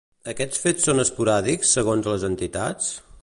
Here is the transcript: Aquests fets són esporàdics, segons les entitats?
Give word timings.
Aquests 0.31 0.61
fets 0.63 0.87
són 0.89 1.03
esporàdics, 1.03 1.75
segons 1.79 2.11
les 2.13 2.27
entitats? 2.31 2.91